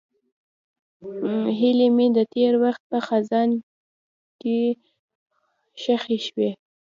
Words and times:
هیلې 1.59 1.87
مې 1.95 2.07
د 2.17 2.19
تېر 2.33 2.53
وخت 2.63 2.81
په 2.91 2.97
خزان 3.07 3.49
کې 4.41 4.59
ښخې 5.81 6.17
شوې. 6.27 6.49